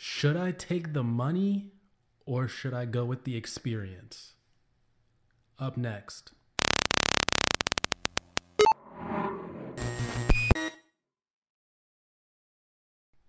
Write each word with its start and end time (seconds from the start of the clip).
Should 0.00 0.36
I 0.36 0.52
take 0.52 0.92
the 0.92 1.02
money 1.02 1.72
or 2.24 2.46
should 2.46 2.72
I 2.72 2.84
go 2.84 3.04
with 3.04 3.24
the 3.24 3.34
experience? 3.34 4.34
Up 5.58 5.76
next. 5.76 6.30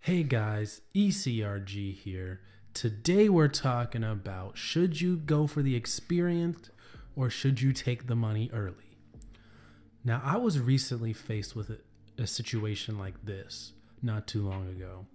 Hey 0.02 0.22
guys, 0.22 0.82
ECRG 0.94 1.96
here. 1.96 2.42
Today 2.76 3.30
we're 3.30 3.48
talking 3.48 4.04
about 4.04 4.56
should 4.56 5.02
you 5.02 5.18
go 5.18 5.48
for 5.48 5.64
the 5.64 5.76
experience 5.76 6.70
or 7.16 7.32
should 7.32 7.62
you 7.62 7.74
take 7.74 8.06
the 8.06 8.16
money 8.16 8.52
early? 8.54 8.96
Now, 10.04 10.22
I 10.24 10.38
was 10.38 10.60
recently 10.60 11.14
faced 11.14 11.56
with 11.56 11.72
a, 11.72 11.80
a 12.22 12.28
situation 12.28 13.00
like 13.00 13.26
this 13.26 13.74
not 14.04 14.28
too 14.28 14.48
long 14.48 14.70
ago 14.70 15.08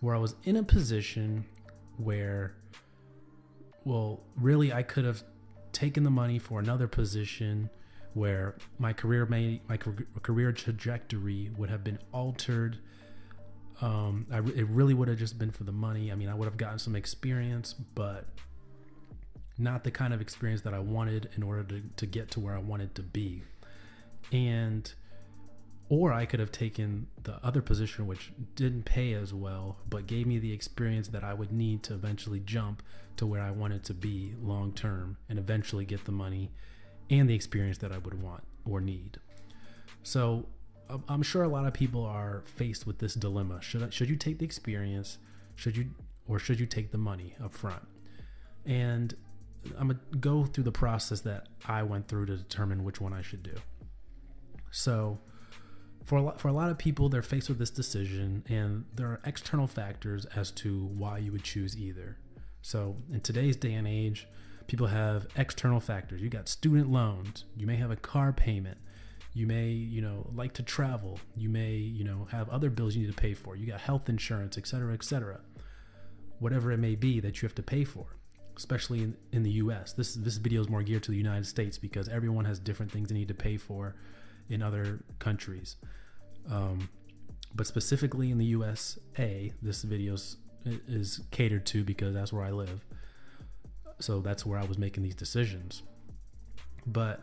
where 0.00 0.14
I 0.14 0.18
was 0.18 0.34
in 0.44 0.56
a 0.56 0.62
position 0.62 1.44
where, 1.96 2.54
well, 3.84 4.20
really 4.36 4.72
I 4.72 4.82
could 4.82 5.04
have 5.04 5.22
taken 5.72 6.04
the 6.04 6.10
money 6.10 6.38
for 6.38 6.58
another 6.58 6.88
position 6.88 7.70
where 8.14 8.56
my 8.78 8.92
career 8.92 9.24
may 9.26 9.60
my 9.68 9.76
career 9.76 10.52
trajectory 10.52 11.50
would 11.56 11.70
have 11.70 11.84
been 11.84 11.98
altered. 12.12 12.78
Um, 13.80 14.26
I, 14.30 14.38
it 14.38 14.68
really 14.68 14.94
would 14.94 15.08
have 15.08 15.18
just 15.18 15.38
been 15.38 15.50
for 15.50 15.64
the 15.64 15.72
money. 15.72 16.12
I 16.12 16.14
mean, 16.14 16.28
I 16.28 16.34
would 16.34 16.46
have 16.46 16.56
gotten 16.56 16.78
some 16.78 16.96
experience, 16.96 17.72
but 17.72 18.26
not 19.56 19.84
the 19.84 19.90
kind 19.90 20.12
of 20.12 20.20
experience 20.20 20.62
that 20.62 20.74
I 20.74 20.80
wanted 20.80 21.30
in 21.36 21.42
order 21.42 21.62
to, 21.62 21.82
to 21.96 22.06
get 22.06 22.30
to 22.32 22.40
where 22.40 22.54
I 22.54 22.58
wanted 22.58 22.94
to 22.96 23.02
be. 23.02 23.42
And 24.32 24.92
or 25.90 26.12
I 26.12 26.24
could 26.24 26.38
have 26.38 26.52
taken 26.52 27.08
the 27.24 27.44
other 27.44 27.60
position, 27.60 28.06
which 28.06 28.32
didn't 28.54 28.84
pay 28.84 29.12
as 29.12 29.34
well, 29.34 29.78
but 29.90 30.06
gave 30.06 30.24
me 30.24 30.38
the 30.38 30.52
experience 30.52 31.08
that 31.08 31.24
I 31.24 31.34
would 31.34 31.50
need 31.50 31.82
to 31.82 31.94
eventually 31.94 32.38
jump 32.38 32.82
to 33.16 33.26
where 33.26 33.42
I 33.42 33.50
wanted 33.50 33.82
to 33.84 33.94
be 33.94 34.34
long 34.40 34.72
term 34.72 35.16
and 35.28 35.36
eventually 35.36 35.84
get 35.84 36.04
the 36.04 36.12
money 36.12 36.52
and 37.10 37.28
the 37.28 37.34
experience 37.34 37.78
that 37.78 37.90
I 37.90 37.98
would 37.98 38.22
want 38.22 38.44
or 38.64 38.80
need. 38.80 39.18
So 40.04 40.46
I'm 41.08 41.22
sure 41.22 41.42
a 41.42 41.48
lot 41.48 41.66
of 41.66 41.74
people 41.74 42.04
are 42.04 42.44
faced 42.46 42.86
with 42.86 42.98
this 42.98 43.14
dilemma. 43.14 43.60
Should 43.60 43.82
I, 43.82 43.90
should 43.90 44.08
you 44.08 44.16
take 44.16 44.38
the 44.38 44.44
experience? 44.44 45.18
Should 45.56 45.76
you 45.76 45.90
or 46.28 46.38
should 46.38 46.60
you 46.60 46.66
take 46.66 46.92
the 46.92 46.98
money 46.98 47.34
up 47.42 47.52
front? 47.52 47.82
And 48.64 49.12
I'm 49.76 49.88
gonna 49.88 49.98
go 50.20 50.44
through 50.44 50.64
the 50.64 50.72
process 50.72 51.20
that 51.22 51.48
I 51.66 51.82
went 51.82 52.06
through 52.06 52.26
to 52.26 52.36
determine 52.36 52.84
which 52.84 53.00
one 53.00 53.12
I 53.12 53.22
should 53.22 53.42
do. 53.42 53.56
So 54.70 55.18
for 56.04 56.16
a 56.16 56.22
lot, 56.22 56.40
for 56.40 56.48
a 56.48 56.52
lot 56.52 56.70
of 56.70 56.78
people, 56.78 57.08
they're 57.08 57.22
faced 57.22 57.48
with 57.48 57.58
this 57.58 57.70
decision, 57.70 58.44
and 58.48 58.84
there 58.94 59.06
are 59.06 59.20
external 59.24 59.66
factors 59.66 60.24
as 60.34 60.50
to 60.52 60.86
why 60.86 61.18
you 61.18 61.32
would 61.32 61.44
choose 61.44 61.76
either. 61.76 62.16
So, 62.62 62.96
in 63.12 63.20
today's 63.20 63.56
day 63.56 63.74
and 63.74 63.86
age, 63.86 64.26
people 64.66 64.86
have 64.86 65.26
external 65.36 65.80
factors. 65.80 66.20
You 66.20 66.28
got 66.28 66.48
student 66.48 66.90
loans. 66.90 67.44
You 67.56 67.66
may 67.66 67.76
have 67.76 67.90
a 67.90 67.96
car 67.96 68.32
payment. 68.32 68.78
You 69.32 69.46
may, 69.46 69.68
you 69.68 70.02
know, 70.02 70.28
like 70.34 70.54
to 70.54 70.62
travel. 70.62 71.20
You 71.36 71.48
may, 71.48 71.72
you 71.72 72.04
know, 72.04 72.26
have 72.30 72.48
other 72.48 72.70
bills 72.70 72.96
you 72.96 73.02
need 73.02 73.14
to 73.14 73.20
pay 73.20 73.34
for. 73.34 73.54
You 73.54 73.66
got 73.66 73.80
health 73.80 74.08
insurance, 74.08 74.58
et 74.58 74.66
cetera, 74.66 74.92
et 74.92 75.04
cetera. 75.04 75.40
Whatever 76.38 76.72
it 76.72 76.78
may 76.78 76.96
be 76.96 77.20
that 77.20 77.40
you 77.40 77.46
have 77.46 77.54
to 77.56 77.62
pay 77.62 77.84
for, 77.84 78.06
especially 78.56 79.02
in, 79.02 79.16
in 79.32 79.42
the 79.42 79.50
U.S. 79.52 79.92
This 79.92 80.14
this 80.14 80.38
video 80.38 80.60
is 80.60 80.68
more 80.68 80.82
geared 80.82 81.02
to 81.04 81.10
the 81.10 81.16
United 81.16 81.46
States 81.46 81.78
because 81.78 82.08
everyone 82.08 82.46
has 82.46 82.58
different 82.58 82.90
things 82.90 83.10
they 83.10 83.14
need 83.14 83.28
to 83.28 83.34
pay 83.34 83.56
for 83.56 83.94
in 84.50 84.62
other 84.62 85.02
countries. 85.18 85.76
Um, 86.50 86.90
but 87.54 87.66
specifically 87.66 88.30
in 88.30 88.38
the 88.38 88.44
USA, 88.46 89.52
this 89.62 89.82
video 89.82 90.16
is 90.64 91.20
catered 91.30 91.64
to 91.66 91.84
because 91.84 92.14
that's 92.14 92.32
where 92.32 92.44
I 92.44 92.50
live. 92.50 92.84
So 93.98 94.20
that's 94.20 94.44
where 94.44 94.58
I 94.58 94.64
was 94.64 94.78
making 94.78 95.02
these 95.02 95.14
decisions. 95.14 95.82
But 96.86 97.20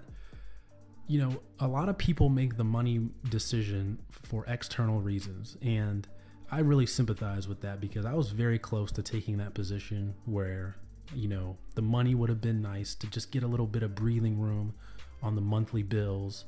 you 1.10 1.20
know, 1.20 1.40
a 1.60 1.68
lot 1.68 1.88
of 1.88 1.98
people 1.98 2.28
make 2.28 2.58
the 2.58 2.66
money 2.66 3.10
decision 3.30 3.98
for 4.24 4.44
external 4.46 5.00
reasons 5.00 5.56
and 5.62 6.06
I 6.50 6.60
really 6.60 6.86
sympathize 6.86 7.48
with 7.48 7.62
that 7.62 7.82
because 7.82 8.06
I 8.06 8.14
was 8.14 8.32
very 8.32 8.58
close 8.58 8.92
to 8.94 9.04
taking 9.04 9.38
that 9.38 9.54
position 9.54 10.14
where, 10.26 10.78
you 11.14 11.28
know, 11.28 11.58
the 11.76 11.82
money 11.82 12.16
would 12.16 12.30
have 12.30 12.40
been 12.40 12.62
nice 12.62 12.96
to 12.96 13.08
just 13.08 13.32
get 13.32 13.44
a 13.44 13.48
little 13.48 13.66
bit 13.66 13.84
of 13.84 13.96
breathing 13.96 14.40
room 14.40 14.74
on 15.22 15.36
the 15.36 15.42
monthly 15.42 15.84
bills 15.84 16.46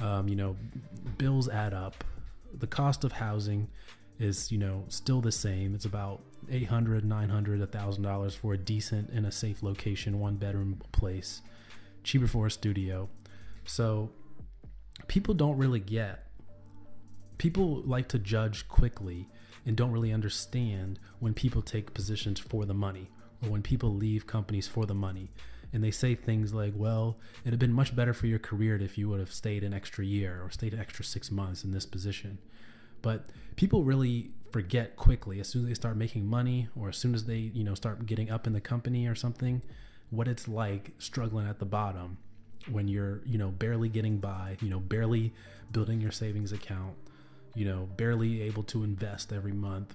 um, 0.00 0.28
you 0.28 0.36
know, 0.36 0.56
bills 1.18 1.48
add 1.48 1.74
up. 1.74 2.04
The 2.58 2.66
cost 2.66 3.04
of 3.04 3.12
housing 3.12 3.68
is, 4.18 4.50
you 4.50 4.58
know, 4.58 4.84
still 4.88 5.20
the 5.20 5.32
same. 5.32 5.74
It's 5.74 5.84
about 5.84 6.22
800, 6.50 7.04
900, 7.04 7.70
$1,000 7.70 8.36
for 8.36 8.54
a 8.54 8.58
decent 8.58 9.10
and 9.10 9.26
a 9.26 9.32
safe 9.32 9.62
location, 9.62 10.18
one 10.18 10.36
bedroom 10.36 10.80
place, 10.92 11.42
cheaper 12.02 12.26
for 12.26 12.46
a 12.46 12.50
studio. 12.50 13.08
So 13.64 14.10
people 15.08 15.34
don't 15.34 15.56
really 15.56 15.80
get, 15.80 16.26
people 17.38 17.82
like 17.86 18.08
to 18.08 18.18
judge 18.18 18.68
quickly 18.68 19.28
and 19.64 19.76
don't 19.76 19.92
really 19.92 20.12
understand 20.12 20.98
when 21.18 21.34
people 21.34 21.62
take 21.62 21.94
positions 21.94 22.40
for 22.40 22.64
the 22.64 22.74
money 22.74 23.10
or 23.42 23.50
when 23.50 23.62
people 23.62 23.94
leave 23.94 24.26
companies 24.26 24.66
for 24.66 24.86
the 24.86 24.94
money 24.94 25.30
and 25.72 25.82
they 25.84 25.90
say 25.90 26.14
things 26.14 26.52
like, 26.52 26.72
"Well, 26.76 27.18
it'd 27.42 27.52
have 27.52 27.60
been 27.60 27.72
much 27.72 27.94
better 27.94 28.12
for 28.14 28.26
your 28.26 28.38
career 28.38 28.76
if 28.76 28.98
you 28.98 29.08
would 29.08 29.20
have 29.20 29.32
stayed 29.32 29.64
an 29.64 29.72
extra 29.72 30.04
year 30.04 30.42
or 30.42 30.50
stayed 30.50 30.74
an 30.74 30.80
extra 30.80 31.04
six 31.04 31.30
months 31.30 31.64
in 31.64 31.72
this 31.72 31.86
position." 31.86 32.38
But 33.02 33.26
people 33.56 33.84
really 33.84 34.30
forget 34.50 34.96
quickly 34.96 35.40
as 35.40 35.48
soon 35.48 35.62
as 35.62 35.68
they 35.68 35.74
start 35.74 35.96
making 35.96 36.26
money 36.26 36.68
or 36.76 36.88
as 36.88 36.96
soon 36.96 37.14
as 37.14 37.24
they, 37.24 37.38
you 37.38 37.64
know, 37.64 37.74
start 37.74 38.06
getting 38.06 38.30
up 38.30 38.46
in 38.46 38.52
the 38.52 38.60
company 38.60 39.06
or 39.06 39.14
something, 39.14 39.62
what 40.10 40.26
it's 40.28 40.48
like 40.48 40.92
struggling 40.98 41.46
at 41.46 41.58
the 41.58 41.64
bottom 41.64 42.18
when 42.70 42.88
you're, 42.88 43.22
you 43.24 43.38
know, 43.38 43.48
barely 43.48 43.88
getting 43.88 44.18
by, 44.18 44.56
you 44.60 44.68
know, 44.68 44.80
barely 44.80 45.32
building 45.72 46.00
your 46.00 46.10
savings 46.10 46.52
account, 46.52 46.94
you 47.54 47.64
know, 47.64 47.88
barely 47.96 48.42
able 48.42 48.62
to 48.64 48.82
invest 48.82 49.32
every 49.32 49.52
month, 49.52 49.94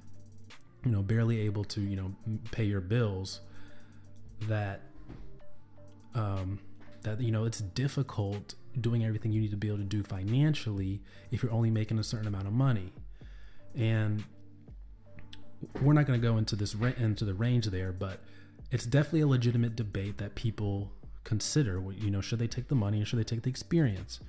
you 0.83 0.91
know, 0.91 1.01
barely 1.01 1.41
able 1.41 1.63
to, 1.63 1.81
you 1.81 1.95
know, 1.95 2.15
pay 2.51 2.63
your 2.63 2.81
bills 2.81 3.41
that 4.41 4.81
um, 6.15 6.59
that 7.03 7.21
you 7.21 7.31
know 7.31 7.45
it's 7.45 7.59
difficult 7.59 8.55
doing 8.79 9.05
everything 9.05 9.31
you 9.31 9.39
need 9.39 9.51
to 9.51 9.57
be 9.57 9.67
able 9.67 9.77
to 9.77 9.83
do 9.83 10.03
financially 10.03 11.01
if 11.31 11.41
you're 11.41 11.51
only 11.51 11.69
making 11.69 11.99
a 11.99 12.03
certain 12.03 12.27
amount 12.27 12.47
of 12.47 12.53
money. 12.53 12.91
And 13.75 14.23
we're 15.81 15.93
not 15.93 16.05
going 16.05 16.19
to 16.19 16.25
go 16.25 16.37
into 16.37 16.55
this 16.55 16.75
rent 16.75 16.97
into 16.97 17.25
the 17.25 17.33
range 17.33 17.65
there 17.67 17.91
but 17.91 18.19
it's 18.71 18.85
definitely 18.85 19.21
a 19.21 19.27
legitimate 19.27 19.75
debate 19.75 20.17
that 20.17 20.35
people 20.35 20.91
consider 21.23 21.81
you 21.97 22.09
know 22.09 22.21
should 22.21 22.39
they 22.39 22.47
take 22.47 22.67
the 22.67 22.75
money 22.75 23.01
or 23.01 23.05
should 23.05 23.19
they 23.19 23.23
take 23.23 23.43
the 23.43 23.49
experience? 23.49 24.19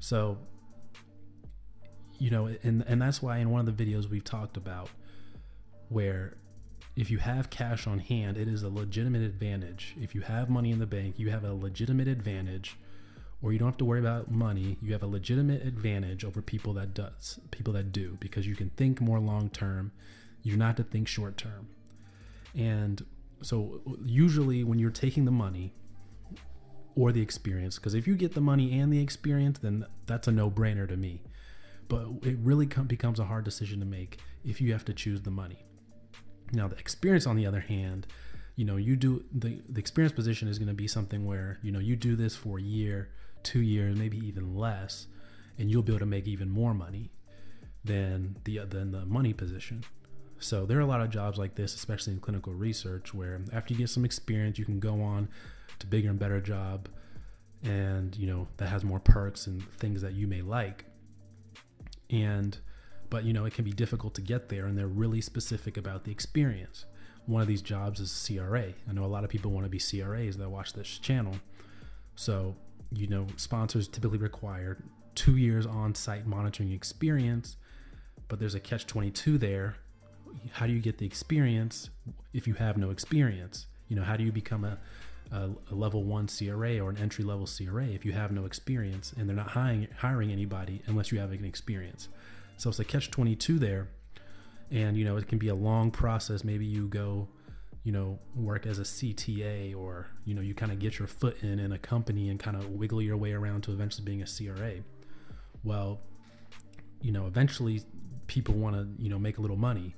So 0.00 0.38
you 2.18 2.30
know 2.30 2.46
and 2.62 2.84
and 2.86 3.00
that's 3.00 3.22
why 3.22 3.38
in 3.38 3.50
one 3.50 3.66
of 3.66 3.76
the 3.76 3.84
videos 3.84 4.08
we've 4.08 4.24
talked 4.24 4.56
about 4.56 4.90
where 5.88 6.36
if 6.98 7.12
you 7.12 7.18
have 7.18 7.48
cash 7.48 7.86
on 7.86 8.00
hand, 8.00 8.36
it 8.36 8.48
is 8.48 8.64
a 8.64 8.68
legitimate 8.68 9.22
advantage. 9.22 9.94
If 10.00 10.16
you 10.16 10.22
have 10.22 10.50
money 10.50 10.72
in 10.72 10.80
the 10.80 10.86
bank, 10.86 11.14
you 11.16 11.30
have 11.30 11.44
a 11.44 11.54
legitimate 11.54 12.08
advantage, 12.08 12.76
or 13.40 13.52
you 13.52 13.58
don't 13.60 13.68
have 13.68 13.76
to 13.76 13.84
worry 13.84 14.00
about 14.00 14.32
money. 14.32 14.78
You 14.82 14.94
have 14.94 15.04
a 15.04 15.06
legitimate 15.06 15.64
advantage 15.64 16.24
over 16.24 16.42
people 16.42 16.72
that 16.74 16.94
does, 16.94 17.38
people 17.52 17.72
that 17.74 17.92
do, 17.92 18.16
because 18.18 18.48
you 18.48 18.56
can 18.56 18.70
think 18.70 19.00
more 19.00 19.20
long 19.20 19.48
term. 19.48 19.92
You 20.42 20.52
do 20.52 20.58
not 20.58 20.76
to 20.78 20.82
think 20.82 21.06
short 21.06 21.36
term. 21.36 21.68
And 22.56 23.06
so, 23.42 23.80
usually, 24.02 24.64
when 24.64 24.80
you're 24.80 24.90
taking 24.90 25.24
the 25.24 25.30
money 25.30 25.72
or 26.96 27.12
the 27.12 27.22
experience, 27.22 27.76
because 27.76 27.94
if 27.94 28.08
you 28.08 28.16
get 28.16 28.34
the 28.34 28.40
money 28.40 28.76
and 28.76 28.92
the 28.92 29.00
experience, 29.00 29.60
then 29.60 29.86
that's 30.06 30.26
a 30.26 30.32
no 30.32 30.50
brainer 30.50 30.88
to 30.88 30.96
me. 30.96 31.22
But 31.86 32.08
it 32.24 32.38
really 32.42 32.66
becomes 32.66 33.20
a 33.20 33.26
hard 33.26 33.44
decision 33.44 33.78
to 33.78 33.86
make 33.86 34.18
if 34.44 34.60
you 34.60 34.72
have 34.72 34.84
to 34.86 34.92
choose 34.92 35.22
the 35.22 35.30
money 35.30 35.67
now, 36.52 36.68
the 36.68 36.78
experience, 36.78 37.26
on 37.26 37.36
the 37.36 37.46
other 37.46 37.60
hand, 37.60 38.06
you 38.56 38.64
know, 38.64 38.76
you 38.76 38.96
do 38.96 39.24
the 39.32 39.60
the 39.68 39.78
experience 39.78 40.12
position 40.12 40.48
is 40.48 40.58
going 40.58 40.68
to 40.68 40.74
be 40.74 40.88
something 40.88 41.24
where 41.24 41.58
you 41.62 41.70
know 41.70 41.78
you 41.78 41.96
do 41.96 42.16
this 42.16 42.34
for 42.34 42.58
a 42.58 42.62
year, 42.62 43.10
two 43.42 43.60
years, 43.60 43.96
maybe 43.96 44.18
even 44.18 44.56
less, 44.56 45.06
and 45.58 45.70
you'll 45.70 45.82
be 45.82 45.92
able 45.92 46.00
to 46.00 46.06
make 46.06 46.26
even 46.26 46.50
more 46.50 46.74
money 46.74 47.10
than 47.84 48.36
the 48.44 48.58
than 48.58 48.92
the 48.92 49.06
money 49.06 49.32
position. 49.32 49.84
So 50.40 50.66
there 50.66 50.78
are 50.78 50.82
a 50.82 50.86
lot 50.86 51.00
of 51.00 51.10
jobs 51.10 51.38
like 51.38 51.54
this, 51.56 51.74
especially 51.74 52.12
in 52.12 52.20
clinical 52.20 52.52
research, 52.52 53.12
where 53.12 53.40
after 53.52 53.74
you 53.74 53.78
get 53.78 53.90
some 53.90 54.04
experience, 54.04 54.58
you 54.58 54.64
can 54.64 54.78
go 54.78 55.02
on 55.02 55.28
to 55.78 55.86
bigger 55.86 56.10
and 56.10 56.18
better 56.18 56.40
job, 56.40 56.88
and 57.62 58.16
you 58.16 58.26
know 58.26 58.48
that 58.56 58.68
has 58.68 58.84
more 58.84 59.00
perks 59.00 59.46
and 59.46 59.62
things 59.74 60.02
that 60.02 60.14
you 60.14 60.26
may 60.26 60.42
like. 60.42 60.84
And 62.10 62.58
but 63.10 63.24
you 63.24 63.32
know 63.32 63.44
it 63.44 63.54
can 63.54 63.64
be 63.64 63.72
difficult 63.72 64.14
to 64.14 64.20
get 64.20 64.48
there 64.48 64.66
and 64.66 64.76
they're 64.76 64.86
really 64.86 65.20
specific 65.20 65.76
about 65.76 66.04
the 66.04 66.10
experience 66.10 66.84
one 67.26 67.42
of 67.42 67.48
these 67.48 67.62
jobs 67.62 68.00
is 68.00 68.30
cra 68.30 68.72
i 68.88 68.92
know 68.92 69.04
a 69.04 69.06
lot 69.06 69.24
of 69.24 69.30
people 69.30 69.50
want 69.50 69.64
to 69.64 69.70
be 69.70 69.78
cras 69.78 70.36
that 70.36 70.48
watch 70.48 70.72
this 70.72 70.98
channel 70.98 71.34
so 72.14 72.54
you 72.92 73.06
know 73.06 73.26
sponsors 73.36 73.88
typically 73.88 74.18
require 74.18 74.78
two 75.14 75.36
years 75.36 75.66
on 75.66 75.94
site 75.94 76.26
monitoring 76.26 76.72
experience 76.72 77.56
but 78.28 78.38
there's 78.38 78.54
a 78.54 78.60
catch 78.60 78.86
22 78.86 79.38
there 79.38 79.76
how 80.52 80.66
do 80.66 80.72
you 80.72 80.80
get 80.80 80.98
the 80.98 81.06
experience 81.06 81.90
if 82.32 82.46
you 82.46 82.54
have 82.54 82.76
no 82.76 82.90
experience? 82.90 83.66
You 83.88 83.96
know, 83.96 84.02
how 84.02 84.16
do 84.16 84.24
you 84.24 84.32
become 84.32 84.64
a, 84.64 84.78
a, 85.32 85.50
a 85.70 85.74
level 85.74 86.04
one 86.04 86.28
CRA 86.28 86.78
or 86.78 86.90
an 86.90 86.98
entry 86.98 87.24
level 87.24 87.46
CRA 87.46 87.86
if 87.86 88.04
you 88.04 88.12
have 88.12 88.30
no 88.30 88.44
experience 88.44 89.12
and 89.16 89.28
they're 89.28 89.36
not 89.36 89.48
hiring, 89.48 89.88
hiring 89.98 90.30
anybody 90.30 90.82
unless 90.86 91.12
you 91.12 91.18
have 91.18 91.32
an 91.32 91.44
experience? 91.44 92.08
So 92.58 92.70
it's 92.70 92.80
a 92.80 92.84
catch 92.84 93.10
22 93.10 93.58
there. 93.58 93.88
And, 94.70 94.96
you 94.96 95.04
know, 95.04 95.16
it 95.16 95.28
can 95.28 95.38
be 95.38 95.48
a 95.48 95.54
long 95.54 95.90
process. 95.90 96.44
Maybe 96.44 96.66
you 96.66 96.88
go, 96.88 97.28
you 97.84 97.92
know, 97.92 98.18
work 98.34 98.66
as 98.66 98.78
a 98.78 98.82
CTA 98.82 99.74
or, 99.74 100.08
you 100.24 100.34
know, 100.34 100.42
you 100.42 100.54
kind 100.54 100.72
of 100.72 100.78
get 100.78 100.98
your 100.98 101.08
foot 101.08 101.42
in 101.42 101.58
in 101.58 101.72
a 101.72 101.78
company 101.78 102.28
and 102.28 102.38
kind 102.38 102.56
of 102.56 102.68
wiggle 102.70 103.00
your 103.00 103.16
way 103.16 103.32
around 103.32 103.62
to 103.62 103.72
eventually 103.72 104.04
being 104.04 104.22
a 104.22 104.26
CRA. 104.26 104.82
Well, 105.64 106.00
you 107.00 107.12
know, 107.12 107.26
eventually 107.26 107.82
people 108.26 108.54
want 108.56 108.74
to, 108.76 109.02
you 109.02 109.08
know, 109.08 109.18
make 109.18 109.38
a 109.38 109.40
little 109.40 109.56
money. 109.56 109.94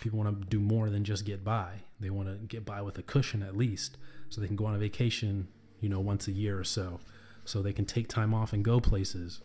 People 0.00 0.18
want 0.20 0.40
to 0.40 0.46
do 0.46 0.60
more 0.60 0.88
than 0.88 1.04
just 1.04 1.24
get 1.24 1.44
by. 1.44 1.82
They 1.98 2.10
want 2.10 2.28
to 2.28 2.36
get 2.46 2.64
by 2.64 2.80
with 2.80 2.96
a 2.96 3.02
cushion 3.02 3.42
at 3.42 3.56
least 3.56 3.98
so 4.30 4.40
they 4.40 4.46
can 4.46 4.56
go 4.56 4.66
on 4.66 4.74
a 4.74 4.78
vacation, 4.78 5.48
you 5.80 5.88
know, 5.88 6.00
once 6.00 6.28
a 6.28 6.32
year 6.32 6.58
or 6.58 6.64
so. 6.64 7.00
So 7.44 7.60
they 7.60 7.72
can 7.72 7.84
take 7.84 8.08
time 8.08 8.32
off 8.32 8.52
and 8.52 8.64
go 8.64 8.80
places 8.80 9.40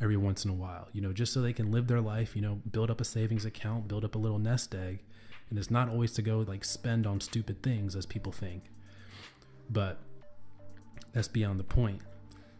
every 0.00 0.16
once 0.16 0.44
in 0.44 0.50
a 0.50 0.54
while, 0.54 0.88
you 0.92 1.00
know, 1.00 1.12
just 1.12 1.32
so 1.32 1.40
they 1.40 1.52
can 1.52 1.70
live 1.70 1.86
their 1.86 2.00
life, 2.00 2.36
you 2.36 2.42
know, 2.42 2.60
build 2.70 2.90
up 2.90 3.00
a 3.00 3.04
savings 3.04 3.44
account, 3.44 3.88
build 3.88 4.04
up 4.04 4.14
a 4.14 4.18
little 4.18 4.38
nest 4.38 4.74
egg. 4.74 5.02
And 5.50 5.58
it's 5.58 5.70
not 5.70 5.88
always 5.88 6.12
to 6.12 6.22
go 6.22 6.40
like 6.40 6.64
spend 6.64 7.06
on 7.06 7.20
stupid 7.20 7.62
things 7.62 7.96
as 7.96 8.06
people 8.06 8.32
think. 8.32 8.64
But 9.70 9.98
that's 11.12 11.28
beyond 11.28 11.58
the 11.58 11.64
point. 11.64 12.02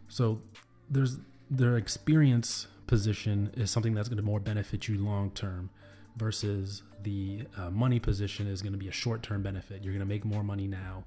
So 0.07 0.41
there's 0.89 1.17
their 1.49 1.77
experience 1.77 2.67
position 2.87 3.51
is 3.55 3.69
something 3.69 3.93
that's 3.93 4.09
going 4.09 4.17
to 4.17 4.23
more 4.23 4.39
benefit 4.39 4.87
you 4.87 4.97
long 4.97 5.31
term 5.31 5.69
versus 6.17 6.83
the 7.03 7.43
uh, 7.55 7.69
money 7.69 7.99
position 7.99 8.47
is 8.47 8.61
going 8.61 8.73
to 8.73 8.79
be 8.79 8.87
a 8.87 8.91
short 8.91 9.23
term 9.23 9.43
benefit. 9.43 9.83
You're 9.83 9.93
going 9.93 10.05
to 10.05 10.11
make 10.11 10.25
more 10.25 10.43
money 10.43 10.67
now. 10.67 11.05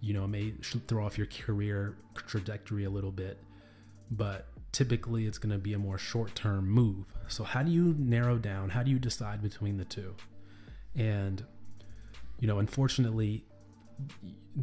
You 0.00 0.14
know, 0.14 0.24
it 0.24 0.28
may 0.28 0.54
throw 0.88 1.04
off 1.04 1.18
your 1.18 1.26
career 1.26 1.96
trajectory 2.14 2.84
a 2.84 2.90
little 2.90 3.12
bit, 3.12 3.38
but 4.10 4.46
typically 4.72 5.26
it's 5.26 5.38
going 5.38 5.52
to 5.52 5.58
be 5.58 5.74
a 5.74 5.78
more 5.78 5.98
short 5.98 6.34
term 6.34 6.68
move. 6.68 7.04
So, 7.28 7.44
how 7.44 7.62
do 7.62 7.70
you 7.70 7.94
narrow 7.98 8.38
down? 8.38 8.70
How 8.70 8.82
do 8.82 8.90
you 8.90 8.98
decide 8.98 9.42
between 9.42 9.76
the 9.76 9.84
two? 9.84 10.14
And, 10.96 11.44
you 12.40 12.48
know, 12.48 12.58
unfortunately, 12.58 13.44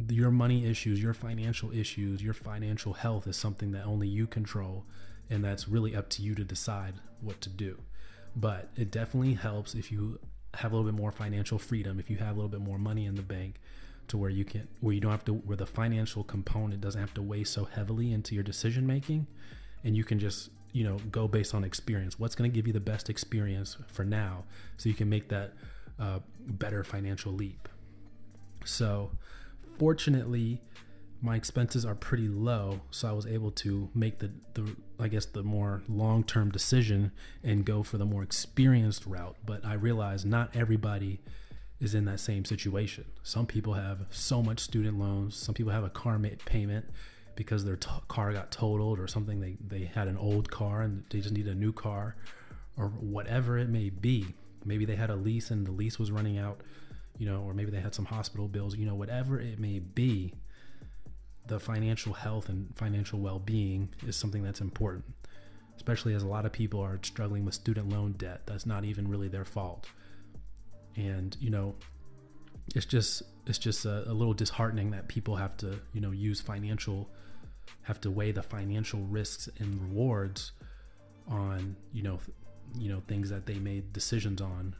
your 0.08 0.30
money 0.30 0.66
issues, 0.66 1.00
your 1.00 1.14
financial 1.14 1.72
issues, 1.72 2.22
your 2.22 2.34
financial 2.34 2.92
health 2.92 3.26
is 3.26 3.36
something 3.36 3.72
that 3.72 3.84
only 3.84 4.08
you 4.08 4.26
control. 4.26 4.84
And 5.30 5.44
that's 5.44 5.68
really 5.68 5.94
up 5.94 6.08
to 6.10 6.22
you 6.22 6.34
to 6.34 6.44
decide 6.44 6.94
what 7.20 7.40
to 7.42 7.48
do. 7.48 7.78
But 8.34 8.70
it 8.76 8.90
definitely 8.90 9.34
helps 9.34 9.74
if 9.74 9.90
you 9.90 10.18
have 10.54 10.72
a 10.72 10.76
little 10.76 10.90
bit 10.90 11.00
more 11.00 11.12
financial 11.12 11.58
freedom, 11.58 12.00
if 12.00 12.10
you 12.10 12.16
have 12.16 12.32
a 12.32 12.34
little 12.34 12.48
bit 12.48 12.60
more 12.60 12.78
money 12.78 13.06
in 13.06 13.14
the 13.14 13.22
bank 13.22 13.60
to 14.08 14.18
where 14.18 14.30
you 14.30 14.44
can, 14.44 14.66
where 14.80 14.92
you 14.92 15.00
don't 15.00 15.12
have 15.12 15.24
to, 15.24 15.34
where 15.34 15.56
the 15.56 15.66
financial 15.66 16.24
component 16.24 16.80
doesn't 16.80 17.00
have 17.00 17.14
to 17.14 17.22
weigh 17.22 17.44
so 17.44 17.64
heavily 17.64 18.12
into 18.12 18.34
your 18.34 18.42
decision 18.42 18.86
making 18.86 19.28
and 19.84 19.96
you 19.96 20.04
can 20.04 20.18
just 20.18 20.50
you 20.72 20.84
know 20.84 20.98
go 21.10 21.28
based 21.28 21.54
on 21.54 21.64
experience. 21.64 22.18
What's 22.18 22.34
going 22.34 22.50
to 22.50 22.54
give 22.54 22.66
you 22.66 22.72
the 22.72 22.80
best 22.80 23.10
experience 23.10 23.76
for 23.88 24.04
now 24.04 24.44
so 24.76 24.88
you 24.88 24.94
can 24.94 25.08
make 25.08 25.28
that 25.28 25.52
uh, 25.98 26.20
better 26.46 26.84
financial 26.84 27.32
leap. 27.32 27.68
So 28.64 29.10
fortunately 29.78 30.60
my 31.22 31.36
expenses 31.36 31.84
are 31.84 31.94
pretty 31.94 32.28
low 32.28 32.80
so 32.90 33.06
i 33.06 33.12
was 33.12 33.26
able 33.26 33.50
to 33.50 33.90
make 33.94 34.20
the, 34.20 34.30
the 34.54 34.74
i 34.98 35.06
guess 35.06 35.26
the 35.26 35.42
more 35.42 35.82
long-term 35.86 36.50
decision 36.50 37.12
and 37.44 37.66
go 37.66 37.82
for 37.82 37.98
the 37.98 38.06
more 38.06 38.22
experienced 38.22 39.04
route 39.04 39.36
but 39.44 39.62
i 39.64 39.74
realize 39.74 40.24
not 40.24 40.54
everybody 40.56 41.20
is 41.80 41.94
in 41.94 42.04
that 42.04 42.20
same 42.20 42.44
situation. 42.44 43.06
Some 43.22 43.46
people 43.46 43.72
have 43.74 44.04
so 44.10 44.42
much 44.42 44.60
student 44.60 44.98
loans 44.98 45.34
some 45.34 45.54
people 45.54 45.72
have 45.72 45.84
a 45.84 45.90
car 45.90 46.20
payment 46.44 46.86
because 47.34 47.64
their 47.64 47.76
t- 47.76 47.88
car 48.08 48.32
got 48.32 48.50
totaled 48.50 48.98
or 48.98 49.06
something. 49.06 49.40
They, 49.40 49.56
they 49.66 49.84
had 49.84 50.08
an 50.08 50.16
old 50.16 50.50
car 50.50 50.82
and 50.82 51.04
they 51.10 51.20
just 51.20 51.34
need 51.34 51.48
a 51.48 51.54
new 51.54 51.72
car 51.72 52.16
or 52.76 52.88
whatever 52.88 53.58
it 53.58 53.68
may 53.68 53.90
be. 53.90 54.26
Maybe 54.64 54.84
they 54.84 54.96
had 54.96 55.10
a 55.10 55.16
lease 55.16 55.50
and 55.50 55.66
the 55.66 55.72
lease 55.72 55.98
was 55.98 56.10
running 56.10 56.38
out, 56.38 56.60
you 57.18 57.26
know, 57.26 57.42
or 57.42 57.54
maybe 57.54 57.70
they 57.70 57.80
had 57.80 57.94
some 57.94 58.04
hospital 58.04 58.48
bills, 58.48 58.76
you 58.76 58.86
know, 58.86 58.94
whatever 58.94 59.40
it 59.40 59.58
may 59.58 59.78
be. 59.78 60.34
The 61.46 61.58
financial 61.58 62.12
health 62.12 62.48
and 62.48 62.68
financial 62.76 63.18
well 63.18 63.38
being 63.38 63.88
is 64.06 64.16
something 64.16 64.42
that's 64.42 64.60
important, 64.60 65.04
especially 65.76 66.14
as 66.14 66.22
a 66.22 66.28
lot 66.28 66.46
of 66.46 66.52
people 66.52 66.80
are 66.80 66.98
struggling 67.02 67.44
with 67.44 67.54
student 67.54 67.88
loan 67.88 68.12
debt. 68.12 68.42
That's 68.46 68.66
not 68.66 68.84
even 68.84 69.08
really 69.08 69.28
their 69.28 69.44
fault. 69.44 69.86
And, 70.96 71.36
you 71.40 71.50
know, 71.50 71.74
it's 72.74 72.86
just 72.86 73.22
it's 73.50 73.58
just 73.58 73.84
a, 73.84 74.08
a, 74.08 74.14
little 74.14 74.32
disheartening 74.32 74.92
that 74.92 75.08
people 75.08 75.36
have 75.36 75.56
to 75.58 75.80
you 75.92 76.00
know 76.00 76.12
use 76.12 76.40
financial 76.40 77.10
have 77.82 78.00
to 78.00 78.10
weigh 78.10 78.32
the 78.32 78.42
financial 78.42 79.00
risks 79.00 79.48
and 79.58 79.82
rewards 79.82 80.52
on 81.28 81.76
you 81.92 82.02
know 82.02 82.18
you 82.78 82.88
know 82.88 83.02
things 83.08 83.28
that 83.30 83.46
they 83.46 83.58
made 83.58 83.92
decisions 83.92 84.40
on. 84.40 84.74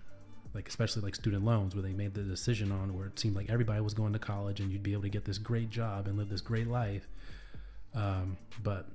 Like 0.52 0.68
especially 0.68 1.02
like 1.02 1.14
student 1.14 1.44
loans 1.44 1.76
where 1.76 1.82
they 1.82 1.92
made 1.92 2.14
the 2.14 2.22
decision 2.22 2.72
on 2.72 2.96
where 2.96 3.06
it 3.06 3.18
seemed 3.18 3.36
like 3.36 3.48
everybody 3.48 3.80
was 3.80 3.94
going 3.94 4.12
to 4.14 4.18
college 4.18 4.58
and 4.58 4.72
you'd 4.72 4.82
be 4.82 4.92
able 4.92 5.02
to 5.02 5.08
get 5.08 5.24
this 5.24 5.38
great 5.38 5.70
job 5.70 6.08
and 6.08 6.18
live 6.18 6.28
this 6.28 6.40
great 6.40 6.66
life. 6.66 7.06
Um, 7.94 8.36
but 8.60 8.88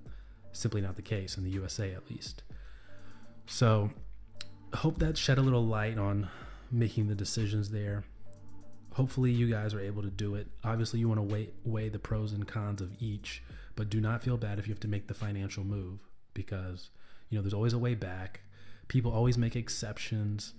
simply 0.52 0.82
not 0.82 0.98
the 0.98 1.02
case 1.02 1.38
in 1.38 1.46
the 1.46 1.50
usa 1.52 1.94
at 1.94 2.10
least. 2.10 2.44
So 3.46 3.92
hope 4.74 5.00
that 5.00 5.18
shed 5.18 5.38
a 5.38 5.42
little 5.42 5.66
light 5.66 5.98
on 5.98 6.28
making 6.72 7.08
the 7.08 7.16
decisions 7.16 7.70
there 7.70 8.04
hopefully 8.96 9.32
you 9.32 9.50
guys 9.50 9.74
are 9.74 9.80
able 9.80 10.02
to 10.02 10.10
do 10.10 10.36
it 10.36 10.48
obviously 10.64 11.00
you 11.00 11.08
want 11.08 11.20
to 11.20 11.34
weigh, 11.34 11.50
weigh 11.64 11.88
the 11.88 12.00
pros 12.00 12.34
and 12.34 12.48
cons 12.48 12.82
of 12.82 12.92
each 13.00 13.42
but 13.76 13.90
do 13.90 14.00
not 14.00 14.24
feel 14.24 14.38
bad 14.38 14.58
if 14.58 14.68
you 14.68 14.74
have 14.74 14.80
to 14.82 14.88
make 14.88 15.08
the 15.08 15.14
financial 15.14 15.64
move 15.64 16.00
because 16.34 16.90
you 17.30 17.38
know 17.38 17.42
there's 17.42 17.54
always 17.54 17.74
a 17.74 17.80
way 17.80 17.96
back. 17.96 18.42
People 18.88 19.12
always 19.12 19.38
make 19.38 19.56
exceptions. 19.56 20.54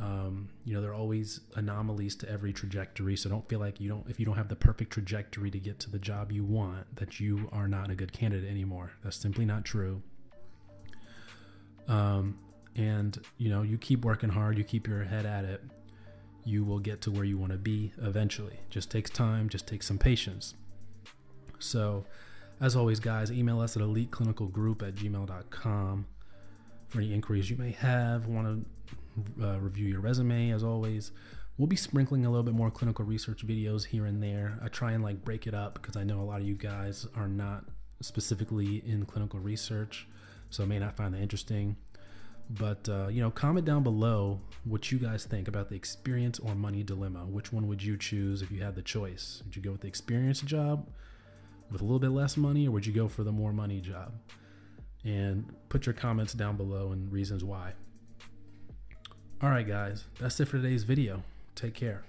Um, 0.00 0.48
you 0.64 0.74
know 0.74 0.80
there 0.80 0.90
are 0.90 0.94
always 0.94 1.40
anomalies 1.54 2.16
to 2.16 2.30
every 2.30 2.54
trajectory, 2.54 3.16
so 3.16 3.28
don't 3.28 3.46
feel 3.48 3.60
like 3.60 3.80
you 3.80 3.88
don't 3.88 4.08
if 4.08 4.18
you 4.18 4.26
don't 4.26 4.36
have 4.36 4.48
the 4.48 4.56
perfect 4.56 4.90
trajectory 4.92 5.50
to 5.50 5.58
get 5.58 5.78
to 5.80 5.90
the 5.90 5.98
job 5.98 6.32
you 6.32 6.44
want 6.44 6.96
that 6.96 7.20
you 7.20 7.48
are 7.52 7.68
not 7.68 7.90
a 7.90 7.94
good 7.94 8.12
candidate 8.12 8.50
anymore. 8.50 8.92
That's 9.04 9.16
simply 9.16 9.44
not 9.44 9.64
true. 9.64 10.02
Um, 11.86 12.38
and 12.76 13.18
you 13.36 13.50
know 13.50 13.62
you 13.62 13.76
keep 13.76 14.04
working 14.04 14.30
hard, 14.30 14.56
you 14.56 14.64
keep 14.64 14.86
your 14.86 15.04
head 15.04 15.26
at 15.26 15.44
it, 15.44 15.62
you 16.48 16.64
will 16.64 16.78
get 16.78 17.02
to 17.02 17.10
where 17.10 17.24
you 17.24 17.36
want 17.36 17.52
to 17.52 17.58
be 17.58 17.92
eventually. 18.00 18.58
Just 18.70 18.90
takes 18.90 19.10
time, 19.10 19.48
just 19.48 19.66
takes 19.66 19.86
some 19.86 19.98
patience. 19.98 20.54
So 21.58 22.06
as 22.60 22.74
always, 22.74 22.98
guys, 23.00 23.30
email 23.30 23.60
us 23.60 23.76
at 23.76 23.82
eliteclinicalgroup 23.82 24.86
at 24.86 24.94
gmail.com 24.94 26.06
for 26.88 26.98
any 26.98 27.12
inquiries 27.12 27.50
you 27.50 27.56
may 27.56 27.72
have. 27.72 28.26
Want 28.26 28.64
to 29.36 29.46
uh, 29.46 29.58
review 29.58 29.86
your 29.86 30.00
resume, 30.00 30.50
as 30.50 30.64
always. 30.64 31.12
We'll 31.58 31.68
be 31.68 31.76
sprinkling 31.76 32.24
a 32.24 32.30
little 32.30 32.44
bit 32.44 32.54
more 32.54 32.70
clinical 32.70 33.04
research 33.04 33.46
videos 33.46 33.84
here 33.86 34.06
and 34.06 34.22
there. 34.22 34.58
I 34.62 34.68
try 34.68 34.92
and 34.92 35.04
like 35.04 35.24
break 35.24 35.46
it 35.46 35.54
up 35.54 35.74
because 35.74 35.96
I 35.96 36.04
know 36.04 36.20
a 36.20 36.22
lot 36.22 36.40
of 36.40 36.46
you 36.46 36.54
guys 36.54 37.06
are 37.14 37.28
not 37.28 37.64
specifically 38.00 38.82
in 38.86 39.04
clinical 39.04 39.40
research, 39.40 40.06
so 40.50 40.64
may 40.64 40.78
not 40.78 40.96
find 40.96 41.12
that 41.14 41.20
interesting. 41.20 41.76
But 42.50 42.88
uh, 42.88 43.08
you 43.08 43.20
know, 43.20 43.30
comment 43.30 43.66
down 43.66 43.82
below 43.82 44.40
what 44.64 44.90
you 44.90 44.98
guys 44.98 45.24
think 45.24 45.48
about 45.48 45.68
the 45.68 45.76
experience 45.76 46.38
or 46.38 46.54
money 46.54 46.82
dilemma. 46.82 47.26
Which 47.26 47.52
one 47.52 47.68
would 47.68 47.82
you 47.82 47.96
choose 47.96 48.42
if 48.42 48.50
you 48.50 48.62
had 48.62 48.74
the 48.74 48.82
choice? 48.82 49.42
Would 49.44 49.56
you 49.56 49.62
go 49.62 49.72
with 49.72 49.82
the 49.82 49.88
experience 49.88 50.40
job? 50.40 50.86
with 51.70 51.80
a 51.80 51.84
little 51.84 51.98
bit 51.98 52.10
less 52.10 52.36
money, 52.36 52.66
or 52.66 52.70
would 52.72 52.86
you 52.86 52.92
go 52.92 53.08
for 53.08 53.24
the 53.24 53.32
more 53.32 53.52
money 53.52 53.80
job? 53.80 54.12
And 55.04 55.54
put 55.68 55.86
your 55.86 55.92
comments 55.92 56.32
down 56.32 56.56
below 56.56 56.92
and 56.92 57.12
reasons 57.12 57.44
why. 57.44 57.72
All 59.40 59.50
right, 59.50 59.66
guys, 59.66 60.04
that's 60.18 60.40
it 60.40 60.46
for 60.46 60.56
today's 60.56 60.82
video. 60.82 61.22
Take 61.54 61.74
care. 61.74 62.02